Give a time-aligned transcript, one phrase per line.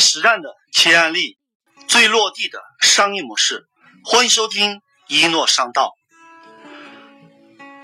[0.00, 1.38] 实战的企业案例，
[1.86, 3.68] 最落地的商业模式。
[4.02, 5.92] 欢迎收听一诺商道。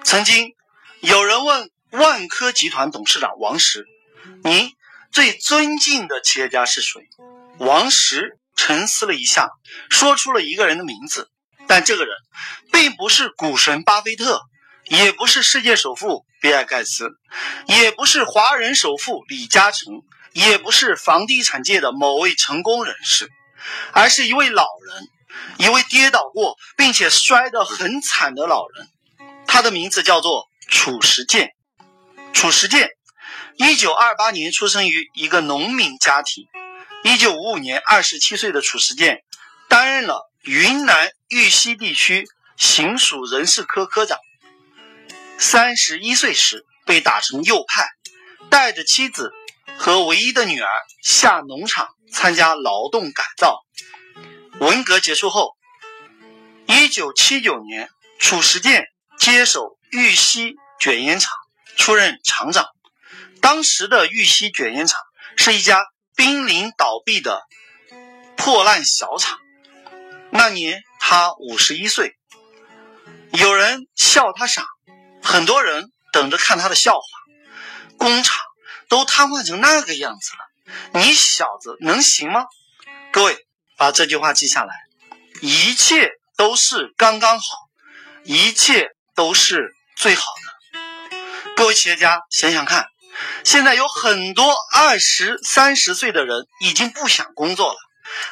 [0.02, 0.54] 曾经
[1.00, 3.86] 有人问万科集团董事长王石
[4.42, 4.72] ：“您
[5.12, 7.02] 最尊敬的企业家是谁？”
[7.60, 9.50] 王石沉思了一下，
[9.90, 11.30] 说出了一个人的名字，
[11.66, 12.14] 但这个人
[12.72, 14.40] 并不是股神巴菲特，
[14.86, 17.10] 也不是世界首富比尔盖茨，
[17.66, 20.02] 也不是华人首富李嘉诚，
[20.36, 23.30] 也不是房地产界的某位成功人士，
[23.92, 25.08] 而是一位老人，
[25.56, 28.86] 一位跌倒过并且摔得很惨的老人。
[29.46, 31.54] 他的名字叫做褚时健。
[32.34, 32.90] 褚时健，
[33.56, 36.44] 一九二八年出生于一个农民家庭。
[37.02, 39.22] 一九五五年，二十七岁的褚时健
[39.70, 44.18] 担任了云南玉溪地区行署人事科科长。
[45.38, 47.88] 三十一岁时被打成右派，
[48.50, 49.32] 带着妻子
[49.78, 50.68] 和唯一的女儿
[51.02, 53.60] 下农场参加劳动改造。
[54.60, 55.56] 文革结束后，
[56.66, 58.86] 一九七九年，褚时健。
[59.18, 61.32] 接手玉溪卷烟厂，
[61.78, 62.66] 出任厂长。
[63.40, 65.00] 当时的玉溪卷烟厂
[65.38, 65.82] 是一家
[66.14, 67.40] 濒临倒闭的
[68.36, 69.38] 破烂小厂。
[70.30, 72.14] 那年他五十一岁，
[73.32, 74.66] 有人笑他傻，
[75.22, 77.00] 很多人等着看他的笑话。
[77.96, 78.36] 工厂
[78.88, 82.46] 都瘫痪成那个样子了，你小子能行吗？
[83.12, 84.74] 各位把这句话记下来：
[85.40, 87.44] 一切都是刚刚好，
[88.24, 88.90] 一切。
[89.16, 90.78] 都是最好的。
[91.56, 92.84] 各位企业家，想想看，
[93.44, 97.78] 现在有很多二十三十岁的人已经不想工作了，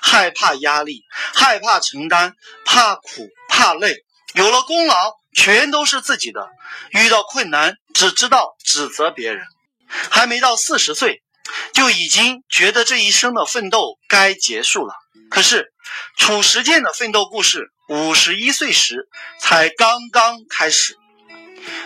[0.03, 2.35] 害怕压力，害怕承担，
[2.67, 6.51] 怕苦怕累，有了功劳全都是自己的，
[6.91, 9.47] 遇到困难只知道指责别人，
[9.89, 11.23] 还没到四十岁，
[11.73, 14.95] 就已经觉得这一生的奋斗该结束了。
[15.31, 15.73] 可是，
[16.17, 17.71] 褚时健的奋斗故事。
[17.87, 20.97] 五十一岁时才刚刚开始。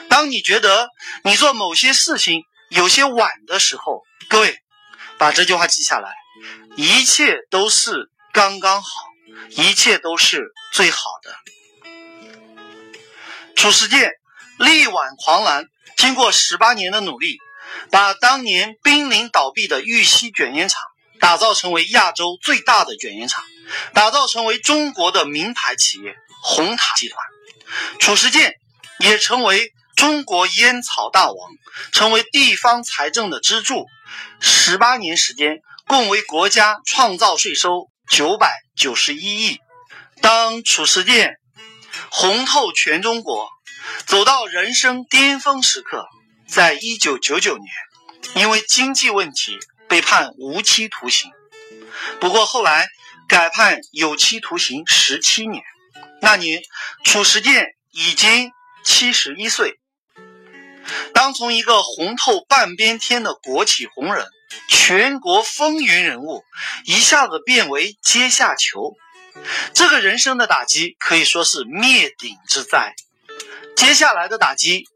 [0.08, 0.88] 当你觉得
[1.24, 4.56] 你做某些事情有些晚的时候，各位
[5.18, 6.12] 把这句话记下来：
[6.76, 8.88] 一切都是刚刚好，
[9.50, 11.34] 一切都是最好的。
[13.56, 14.12] 褚时健
[14.58, 17.38] 力挽狂澜，经过十八年的努力，
[17.90, 20.82] 把当年濒临倒闭的玉溪卷烟厂
[21.20, 23.44] 打造成为亚洲最大的卷烟厂。
[23.92, 27.22] 打造成为中国的名牌企业红塔集团，
[27.98, 28.54] 褚时健
[28.98, 31.36] 也成为中国烟草大王，
[31.92, 33.84] 成为地方财政的支柱。
[34.40, 39.58] 十八年时间，共为国家创造税收九百九十一亿。
[40.22, 41.34] 当褚时健
[42.08, 43.50] 红透全中国，
[44.06, 46.06] 走到人生巅峰时刻，
[46.48, 47.68] 在一九九九年，
[48.34, 51.30] 因为经济问题被判无期徒刑。
[52.20, 52.88] 不过后来。
[53.28, 55.62] 改判有期徒刑十七年。
[56.22, 56.62] 那年，
[57.04, 58.52] 褚时健已经
[58.86, 59.78] 七十一岁。
[61.12, 64.26] 当从一个红透半边天的国企红人、
[64.70, 66.42] 全国风云人物，
[66.86, 68.96] 一下子变为阶下囚，
[69.74, 72.94] 这个人生的打击可以说是灭顶之灾。
[73.76, 74.88] 接下来的打击，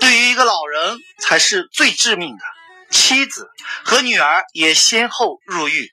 [0.00, 2.44] 对于一个老人才是最致命的。
[2.90, 3.48] 妻子
[3.84, 5.92] 和女儿也先后入狱。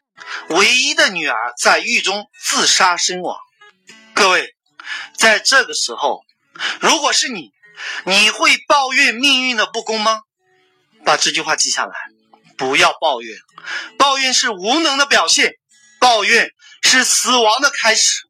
[0.49, 3.37] 唯一的女儿在狱中自杀身亡。
[4.13, 4.53] 各位，
[5.15, 6.25] 在这个时候，
[6.81, 7.51] 如果是你，
[8.03, 10.19] 你会抱怨命运的不公吗？
[11.05, 11.93] 把这句话记下来，
[12.57, 13.37] 不要抱怨，
[13.97, 15.53] 抱怨是无能的表现，
[16.01, 16.51] 抱怨
[16.81, 18.27] 是死亡的开始。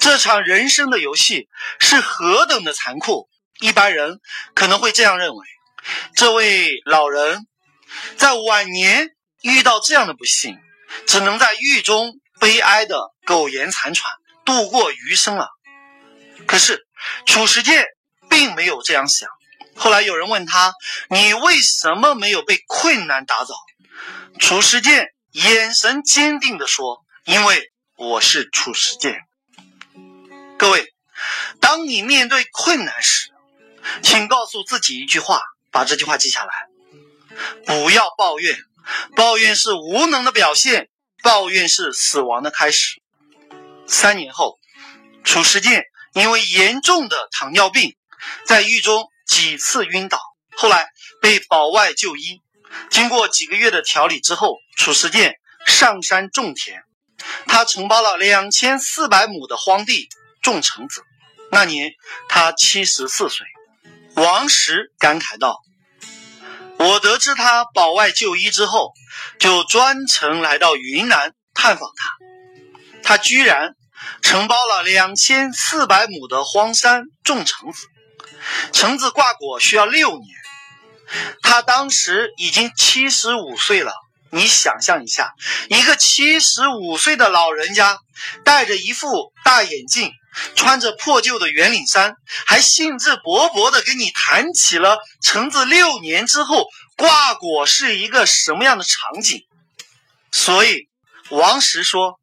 [0.00, 1.48] 这场人生的游戏
[1.78, 3.28] 是何等的残酷！
[3.60, 4.20] 一般人
[4.54, 5.46] 可能会这样认为：
[6.16, 7.46] 这位老人
[8.16, 9.10] 在晚年
[9.42, 10.58] 遇到这样的不幸。
[11.06, 14.12] 只能在狱中悲哀的苟延残喘
[14.44, 15.48] 度过余生了。
[16.46, 16.86] 可是
[17.24, 17.86] 褚时健
[18.28, 19.30] 并没有这样想。
[19.74, 20.74] 后来有人问他
[21.08, 23.54] ：“你为什么没有被困难打倒？”
[24.38, 29.18] 褚时健眼神坚定地说：“因为我是褚时健。”
[30.60, 30.92] 各位，
[31.58, 33.31] 当你面对困难时，
[34.02, 35.40] 请告诉自己一句话，
[35.70, 36.68] 把这句话记下来：
[37.66, 38.58] 不要抱怨。
[39.14, 40.88] 抱怨是无能的表现，
[41.22, 43.00] 抱怨是死亡的开始。
[43.86, 44.58] 三年后，
[45.22, 45.84] 褚时健
[46.14, 47.94] 因为严重的糖尿病，
[48.44, 50.20] 在狱中几次晕倒，
[50.56, 50.88] 后来
[51.20, 52.40] 被保外就医。
[52.90, 56.82] 经过几个月的调理之后，褚时健上山种田，
[57.46, 60.08] 他承包了两千四百亩的荒地
[60.42, 61.04] 种橙子。
[61.52, 61.92] 那年
[62.28, 63.46] 他七十四岁。
[64.14, 65.60] 王石感慨道。
[66.78, 68.92] 我得知他保外就医之后，
[69.38, 72.10] 就专程来到云南探访他，
[73.04, 73.76] 他居然
[74.20, 77.86] 承包了两千四百亩的荒山种橙子，
[78.72, 80.26] 橙子挂果需要六年。
[81.42, 83.92] 他当时已经七十五岁了，
[84.30, 85.34] 你想象一下，
[85.68, 87.98] 一个七十五岁的老人家，
[88.44, 90.12] 戴着一副大眼镜，
[90.54, 92.14] 穿着破旧的圆领衫，
[92.46, 96.66] 还兴致勃勃地跟你谈起了橙子六年之后
[96.96, 99.42] 挂果是一个什么样的场景。
[100.30, 100.88] 所以，
[101.30, 102.18] 王石说：“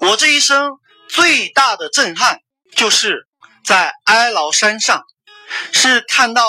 [0.00, 0.72] 我这一生
[1.08, 2.40] 最大的震撼，
[2.74, 3.26] 就是
[3.64, 5.02] 在哀牢山上，
[5.72, 6.44] 是看到。”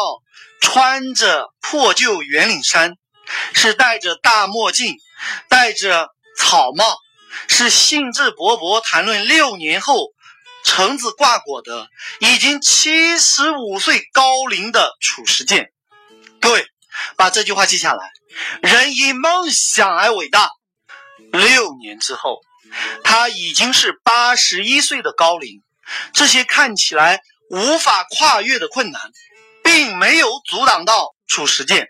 [0.62, 2.94] 穿着破旧圆领衫，
[3.54, 4.96] 是戴着大墨镜，
[5.48, 6.08] 戴着
[6.40, 6.98] 草帽，
[7.48, 10.14] 是兴致勃勃谈论六年后
[10.64, 11.90] 橙子挂果的
[12.20, 15.72] 已经七十五岁高龄的褚时健。
[16.42, 16.66] 各位，
[17.16, 18.12] 把这句话记下来：
[18.62, 20.50] 人因梦想而伟大。
[21.32, 22.40] 六年之后，
[23.04, 25.62] 他已经是八十一岁的高龄，
[26.14, 29.02] 这些看起来无法跨越的困难。
[29.64, 31.90] 并没有阻挡到褚时健，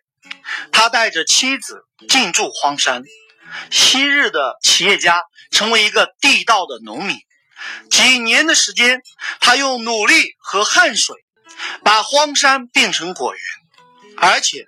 [0.71, 3.03] 他带着妻子进驻荒山，
[3.69, 5.21] 昔日的企业家
[5.51, 7.17] 成为一个地道的农民。
[7.89, 9.01] 几年的时间，
[9.39, 11.15] 他用努力和汗水
[11.83, 13.41] 把荒山变成果园，
[14.17, 14.65] 而且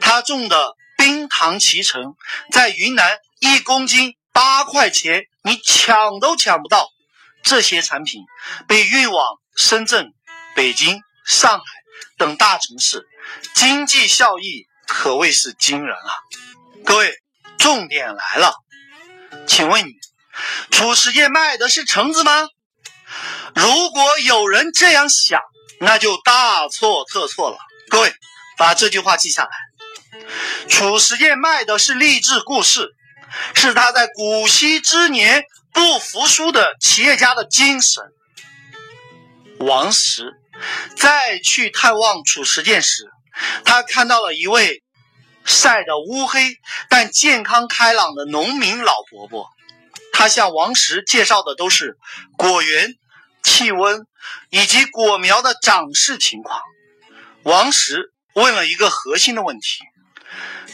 [0.00, 2.14] 他种的冰糖脐橙
[2.52, 6.88] 在云南一公斤八块钱，你抢都抢不到。
[7.42, 8.22] 这些产品
[8.66, 10.12] 被运往深圳、
[10.54, 11.64] 北京、上海。
[12.16, 13.06] 等大城市，
[13.54, 16.10] 经济效益可谓是惊人啊！
[16.84, 17.14] 各位，
[17.58, 18.54] 重点来了，
[19.46, 19.92] 请问你，
[20.70, 22.48] 褚时健卖的是橙子吗？
[23.54, 25.40] 如果有人这样想，
[25.80, 27.58] 那就大错特错了。
[27.88, 28.14] 各位，
[28.56, 29.50] 把这句话记下来：
[30.68, 32.88] 褚时健卖的是励志故事，
[33.54, 38.04] 是他在古稀之年不服输的企业家的精神。
[39.60, 40.34] 王石。
[40.96, 43.08] 再去探望褚时健时，
[43.64, 44.82] 他看到了一位
[45.48, 46.58] 晒得乌黑
[46.88, 49.48] 但健康开朗的农民老伯伯。
[50.12, 51.96] 他向王石介绍的都是
[52.36, 52.94] 果园、
[53.42, 54.06] 气温
[54.50, 56.60] 以及果苗的长势情况。
[57.42, 59.78] 王石问了一个核心的问题：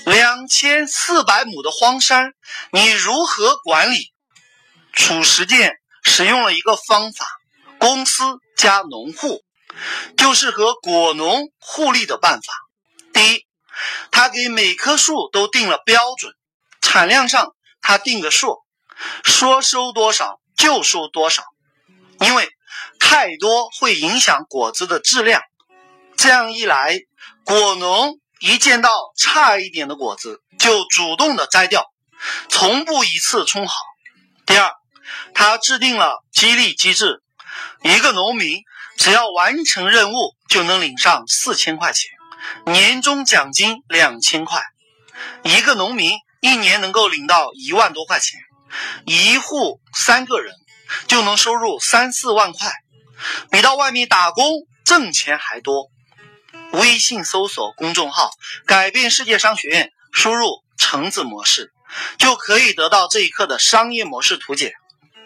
[0.06, 2.32] 两千四百亩的荒山，
[2.72, 4.12] 你如何管理？
[4.92, 7.26] 褚时健使用了一个方法：
[7.78, 8.22] 公司
[8.56, 9.42] 加农户。
[10.16, 12.52] 就是和果农互利的办法。
[13.12, 13.44] 第一，
[14.10, 16.32] 他给每棵树都定了标准，
[16.80, 18.62] 产量上他定个数，
[19.24, 21.42] 说收多少就收多少。
[22.20, 22.48] 因为
[23.00, 25.42] 太多会影响果子的质量。
[26.16, 27.00] 这样一来，
[27.44, 31.84] 果农一见到差一点的果子就主动的摘掉，
[32.48, 33.74] 从不一次充好。
[34.46, 34.70] 第二，
[35.34, 37.22] 他制定了激励机制，
[37.82, 38.62] 一个农民。
[38.96, 42.12] 只要完成任务，就能领上四千块钱，
[42.66, 44.62] 年终奖金两千块。
[45.42, 48.40] 一个农民一年能够领到一万多块钱，
[49.06, 50.54] 一户三个人
[51.06, 52.72] 就能收入三四万块，
[53.50, 54.46] 比到外面打工
[54.84, 55.90] 挣钱还多。
[56.72, 58.30] 微信搜索公众号
[58.66, 61.72] “改变世界商学院”，输入“橙子模式”，
[62.18, 64.74] 就可以得到这一课的商业模式图解。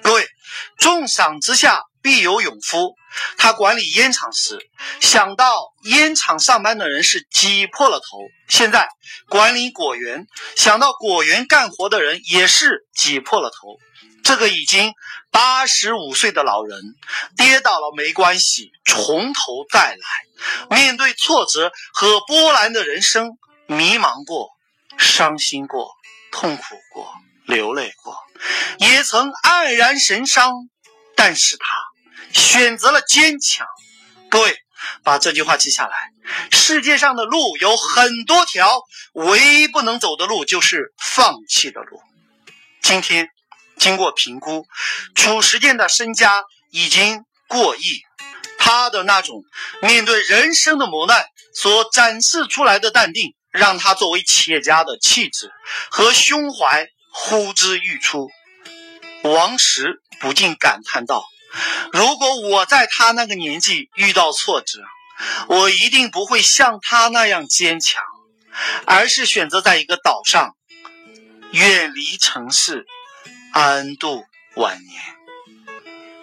[0.03, 0.29] 各位，
[0.77, 1.83] 重赏之下。
[2.03, 2.95] 必有勇夫。
[3.37, 4.59] 他管理烟厂时，
[5.01, 8.89] 想到烟厂上班的人是挤破了头；现在
[9.29, 10.27] 管理果园，
[10.57, 13.79] 想到果园干活的人也是挤破了头。
[14.23, 14.93] 这个已经
[15.31, 16.79] 八十五岁的老人，
[17.37, 20.77] 跌倒了没关系，从头再来。
[20.77, 24.51] 面对挫折和波澜的人生，迷茫过，
[24.99, 25.93] 伤心过，
[26.31, 26.63] 痛苦
[26.93, 27.11] 过，
[27.47, 28.19] 流泪过，
[28.79, 30.53] 也曾黯然神伤。
[31.17, 31.67] 但是他
[32.33, 33.67] 选择了坚强。
[34.31, 34.57] 各位，
[35.03, 35.97] 把这句话记下来。
[36.51, 38.83] 世界上的路有很多条，
[39.13, 42.01] 唯一不能走的路就是放弃的路。
[42.83, 43.29] 今天，
[43.79, 44.67] 经过评估，
[45.15, 48.03] 褚时健的身家已经过亿。
[48.59, 49.45] 他的那种
[49.81, 55.51] 面对人生的磨难所展示出来的淡定，让他作为企业家的气质
[55.91, 58.29] 和胸怀呼之欲出。
[59.23, 60.03] 王石。
[60.21, 61.25] 不禁感叹道
[61.93, 64.81] ：“如果我在他那个年纪遇到挫折，
[65.49, 68.03] 我一定不会像他那样坚强，
[68.85, 70.55] 而是选择在一个岛上，
[71.53, 72.87] 远离城市，
[73.53, 74.25] 安度
[74.57, 75.03] 晚年。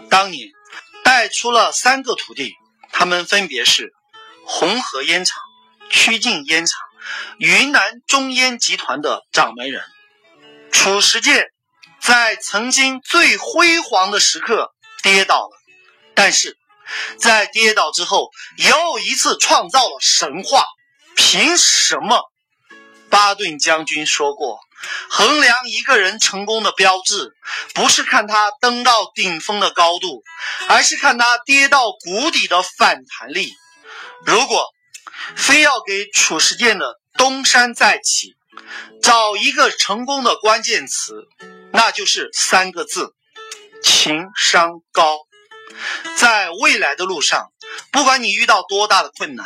[0.10, 0.50] 当年
[1.04, 2.54] 带出了三个徒弟，
[2.92, 3.94] 他们分别是
[4.46, 5.40] 红河烟厂、
[5.90, 6.80] 曲靖烟厂、
[7.40, 9.84] 云南中烟集团的掌门人。
[10.72, 11.48] 褚时健。”
[12.02, 14.75] 在曾经最辉煌的时刻
[15.06, 15.52] 跌倒了，
[16.16, 16.58] 但是
[17.20, 20.66] 在跌倒之后又一次创造了神话。
[21.16, 22.20] 凭什么？
[23.10, 24.60] 巴顿将军说过，
[25.10, 27.34] 衡量一个人成功的标志，
[27.74, 30.24] 不是看他登到顶峰的高度，
[30.68, 33.54] 而是看他跌到谷底的反弹力。
[34.26, 34.66] 如果
[35.38, 38.34] 非要给褚时健的东山再起
[39.02, 41.14] 找一个成功的关键词，
[41.72, 43.14] 那就是三个字：
[43.86, 45.20] 情商高。
[46.18, 47.52] 在未来的路上，
[47.92, 49.46] 不管你遇到多大的困难，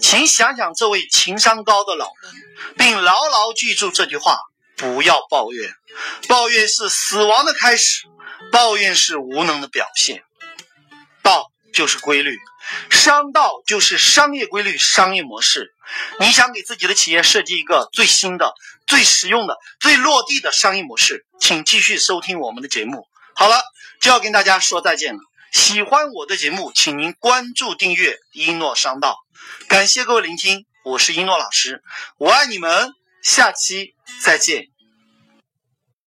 [0.00, 2.32] 请想想这位情商高的老人，
[2.76, 4.38] 并牢牢记住这句话：
[4.76, 5.72] 不要抱怨，
[6.28, 8.06] 抱怨是死亡的开始，
[8.52, 10.22] 抱怨是无能的表现。
[11.22, 12.38] 道就是规律，
[12.90, 15.72] 商道就是商业规律、商业模式。
[16.20, 18.52] 你想给自己的企业设计一个最新的、
[18.86, 23.06] 最实用的、最落地的商业模式，请继续收听我们的节目。
[23.34, 23.62] 好了，
[24.00, 25.20] 就要跟大家说再见了。
[25.52, 29.18] 喜欢我的节目，请您关注订阅一诺商道。
[29.68, 31.82] 感谢各位聆听，我是一诺老师，
[32.18, 34.77] 我爱你们，下期再见。